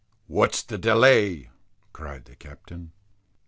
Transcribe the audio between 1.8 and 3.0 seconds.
cried the captain.